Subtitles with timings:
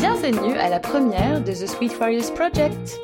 [0.00, 2.98] Bienvenue à la première de The Sweet Warriors Project,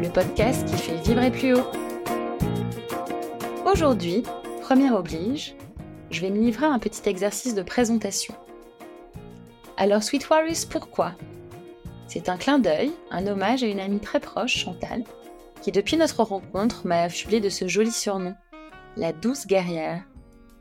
[0.00, 1.66] le podcast qui fait vibrer plus haut.
[3.66, 4.22] Aujourd'hui,
[4.60, 5.56] première oblige,
[6.12, 8.32] je vais me livrer à un petit exercice de présentation.
[9.76, 11.14] Alors Sweet Warriors, pourquoi?
[12.06, 15.02] C'est un clin d'œil, un hommage à une amie très proche, Chantal,
[15.62, 18.36] qui depuis notre rencontre m'a affublé de ce joli surnom,
[18.96, 20.04] la douce guerrière,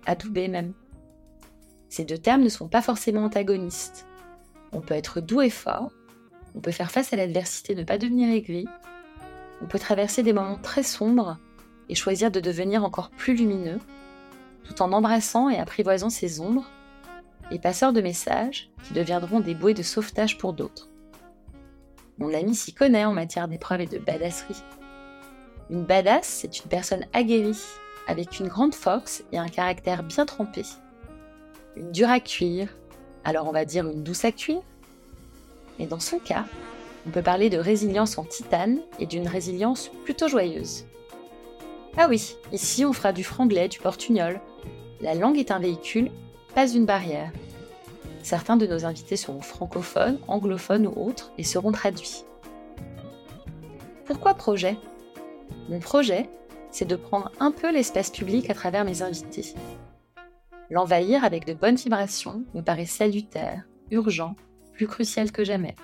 [0.08, 0.74] adoubée même.
[1.90, 4.08] Ces deux termes ne sont pas forcément antagonistes.
[4.72, 5.91] On peut être doux et fort,
[6.55, 8.68] on peut faire face à l'adversité, ne pas devenir aigri,
[9.62, 11.38] on peut traverser des moments très sombres
[11.90, 13.80] et choisir de devenir encore plus lumineux,
[14.64, 16.70] tout en embrassant et apprivoisant ces ombres,
[17.52, 20.90] et passeurs de messages qui deviendront des bouées de sauvetage pour d'autres.
[22.17, 24.64] Mon ami s'y connaît en matière d'épreuves et de badasserie.
[25.70, 27.62] Une badass, c'est une personne aguerrie,
[28.08, 30.64] avec une grande force et un caractère bien trempé.
[31.76, 32.70] Une dure à cuire,
[33.23, 34.62] alors on va dire une douce à cuire.
[35.81, 36.45] Mais dans son cas,
[37.08, 40.86] on peut parler de résilience en titane et d'une résilience plutôt joyeuse.
[41.97, 44.39] Ah oui, ici on fera du franglais, du portugnol.
[45.02, 46.11] La langue est un véhicule,
[46.53, 47.31] pas une barrière.
[48.22, 52.25] Certains de nos invités seront francophones, anglophones ou autres et seront traduits.
[54.06, 54.78] Pourquoi projet?
[55.67, 56.30] Mon projet,
[56.69, 59.56] c'est de prendre un peu l'espace public à travers mes invités.
[60.69, 64.36] L'envahir avec de bonnes vibrations me paraît salutaire, urgent,
[64.73, 65.75] plus crucial que jamais.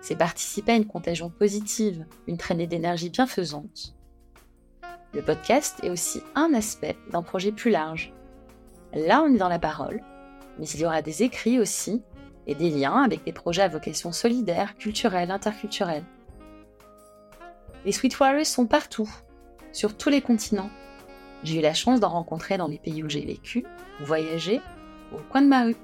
[0.00, 3.94] C'est participer à une contagion positive, une traînée d'énergie bienfaisante.
[5.14, 8.12] Le podcast est aussi un aspect d'un projet plus large.
[8.94, 10.02] Là, on est dans la parole,
[10.58, 12.02] mais il y aura des écrits aussi
[12.46, 16.04] et des liens avec des projets à vocation solidaire, culturelle, interculturelle.
[17.84, 19.08] Les Sweet Warriors sont partout,
[19.72, 20.70] sur tous les continents.
[21.44, 23.64] J'ai eu la chance d'en rencontrer dans les pays où j'ai vécu,
[24.00, 24.60] voyagé,
[25.12, 25.76] au coin de ma rue.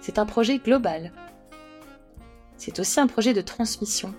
[0.00, 1.12] C'est un projet global.
[2.56, 4.14] C'est aussi un projet de transmission.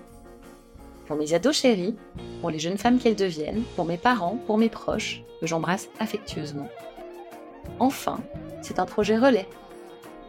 [1.08, 1.95] Pour mes ados chéris,
[2.41, 6.70] pour les jeunes femmes qu'elles deviennent, pour mes parents, pour mes proches, que j'embrasse affectueusement.
[7.80, 8.20] Enfin,
[8.61, 9.48] c'est un projet relais.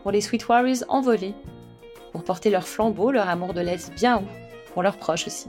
[0.03, 1.35] Pour les Sweet Warriors envolés,
[2.13, 5.49] pour porter leur flambeau, leur amour de l'aise bien haut, pour leurs proches aussi.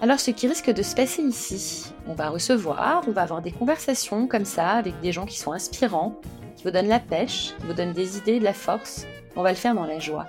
[0.00, 3.52] Alors ce qui risque de se passer ici, on va recevoir, on va avoir des
[3.52, 6.20] conversations comme ça avec des gens qui sont inspirants,
[6.64, 9.06] vous donnent la pêche, vous donnent des idées, de la force.
[9.36, 10.26] On va le faire dans la joie.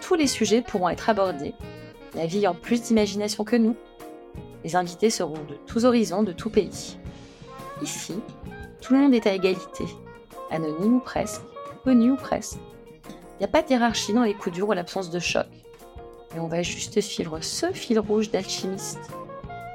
[0.00, 1.54] Tous les sujets pourront être abordés,
[2.14, 3.76] la vie en plus d'imagination que nous.
[4.64, 6.98] Les invités seront de tous horizons, de tout pays.
[7.82, 8.14] Ici,
[8.80, 9.84] tout le monde est à égalité,
[10.50, 11.42] anonyme ou presque,
[11.84, 12.58] connu ou presque.
[13.06, 15.46] Il n'y a pas de hiérarchie dans les coups durs ou l'absence de choc
[16.34, 19.10] et on va juste suivre ce fil rouge d'alchimistes.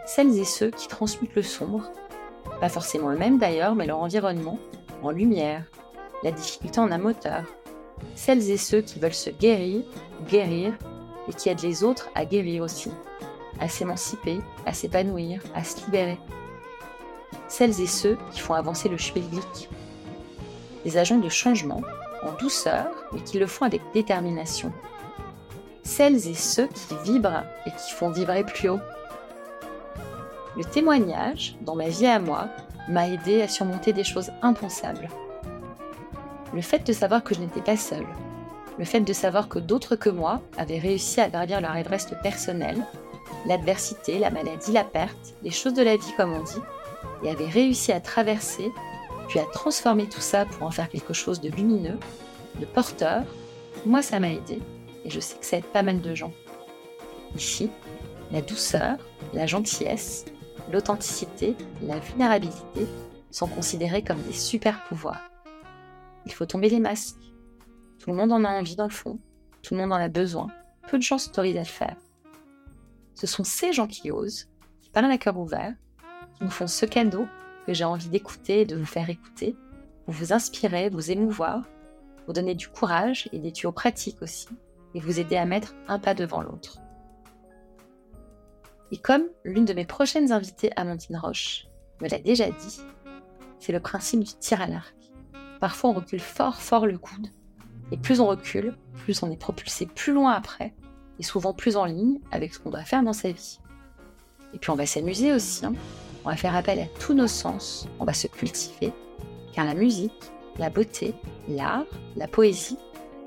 [0.05, 1.89] Celles et ceux qui transmutent le sombre,
[2.59, 4.59] pas forcément le même d'ailleurs, mais leur environnement,
[5.03, 5.63] en lumière,
[6.23, 7.43] la difficulté en un moteur.
[8.15, 9.83] Celles et ceux qui veulent se guérir,
[10.29, 10.73] guérir,
[11.27, 12.91] et qui aident les autres à guérir aussi,
[13.59, 16.17] à s'émanciper, à s'épanouir, à se libérer.
[17.47, 19.69] Celles et ceux qui font avancer le schmilblick.
[20.85, 21.81] Des agents de changement,
[22.23, 24.71] en douceur, mais qui le font avec détermination,
[25.83, 28.79] celles et ceux qui vibrent et qui font vibrer plus haut.
[30.57, 32.49] Le témoignage, dans ma vie à moi,
[32.89, 35.07] m'a aidé à surmonter des choses impensables.
[36.53, 38.07] Le fait de savoir que je n'étais pas seule,
[38.77, 42.77] le fait de savoir que d'autres que moi avaient réussi à gravir leur Everest personnel,
[43.45, 46.61] l'adversité, la maladie, la perte, les choses de la vie comme on dit,
[47.23, 48.71] et avaient réussi à traverser,
[49.27, 51.99] puis à transformer tout ça pour en faire quelque chose de lumineux,
[52.59, 53.23] de porteur,
[53.85, 54.59] moi ça m'a aidé
[55.05, 56.33] et je sais que ça aide pas mal de gens.
[57.35, 57.69] Ici,
[58.31, 58.97] la douceur,
[59.33, 60.25] la gentillesse,
[60.71, 62.87] l'authenticité, la vulnérabilité
[63.31, 65.21] sont considérés comme des super pouvoirs.
[66.25, 67.17] Il faut tomber les masques.
[67.99, 69.19] Tout le monde en a envie dans le fond,
[69.61, 70.47] tout le monde en a besoin,
[70.87, 71.97] peu de gens s'autorisent à le faire.
[73.15, 74.47] Ce sont ces gens qui osent,
[74.81, 75.73] qui parlent à cœur ouvert,
[76.35, 77.27] qui nous font ce cadeau
[77.67, 79.55] que j'ai envie d'écouter et de vous faire écouter,
[80.05, 81.63] pour vous inspirer, vous émouvoir,
[82.25, 84.47] vous donner du courage et des tuyaux pratiques aussi
[84.95, 86.79] et vous aider à mettre un pas devant l'autre.
[88.91, 91.67] Et comme l'une de mes prochaines invitées, Amandine Roche,
[92.01, 92.81] me l'a déjà dit,
[93.59, 94.95] c'est le principe du tir à l'arc.
[95.59, 97.27] Parfois on recule fort fort le coude,
[97.91, 100.73] et plus on recule, plus on est propulsé plus loin après,
[101.19, 103.59] et souvent plus en ligne avec ce qu'on doit faire dans sa vie.
[104.53, 105.73] Et puis on va s'amuser aussi, hein.
[106.25, 108.93] on va faire appel à tous nos sens, on va se cultiver,
[109.53, 111.13] car la musique, la beauté,
[111.47, 111.85] l'art,
[112.15, 112.77] la poésie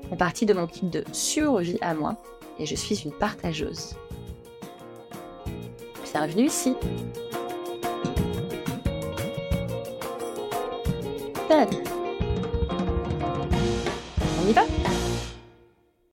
[0.09, 2.21] font partie de mon kit de survie à moi
[2.59, 3.95] et je suis une partageuse.
[6.13, 6.75] Bienvenue ici.
[14.39, 14.92] On y va?